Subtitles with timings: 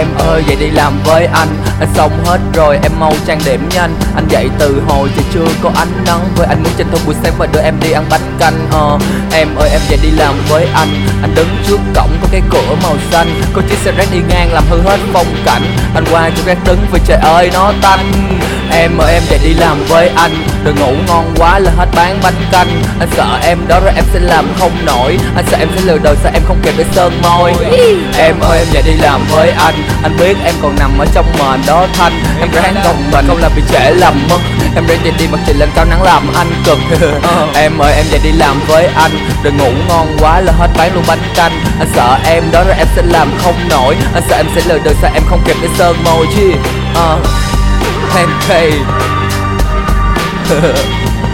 [0.00, 1.48] Em ơi vậy đi làm với anh.
[1.80, 4.28] Anh xong hết rồi em mau trang điểm nhanh Anh.
[4.28, 6.28] Dậy từ hồi trời chưa có ánh nắng.
[6.36, 8.98] Với anh muốn tranh thủ buổi sáng và đưa em đi ăn bánh canh ờ,
[9.32, 10.88] Em ơi em dậy đi làm với anh.
[11.22, 13.42] Anh đứng trước cổng có cái cửa màu xanh.
[13.52, 15.62] Có chiếc xe rác đi ngang làm hư hết phong cảnh.
[15.94, 18.12] Anh qua chỗ rác đứng vì trời ơi nó tanh.
[18.80, 20.46] Em ơi em dậy đi làm với anh.
[20.64, 22.82] Đừng ngủ ngon quá là hết bán bánh canh.
[23.00, 25.18] Anh sợ em đó rồi em sẽ làm không nổi.
[25.36, 27.52] Anh sợ em sẽ lừa đời sợ em không kịp để sơn môi.
[28.18, 29.74] Em ơi em dậy đi làm với anh.
[30.02, 32.12] Anh biết em còn nằm ở trong mền đó thanh.
[32.40, 34.38] Em ráng gồng mình không làm bị trễ lầm mất.
[34.74, 36.78] Em ráng dậy đi mặt trời lên cao nắng làm anh cực.
[37.54, 39.12] Em ơi em dậy đi làm với anh.
[39.42, 41.52] Đừng ngủ ngon quá là hết bán luôn bánh canh.
[41.78, 43.96] Anh sợ em đó rồi em sẽ làm không nổi.
[44.14, 46.52] Anh sợ em sẽ lừa đời sợ em không kịp để sơn môi chứ.
[46.92, 47.26] Uh,
[48.16, 48.86] and paid.